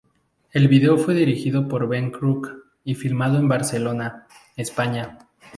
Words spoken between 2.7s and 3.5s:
y filmado en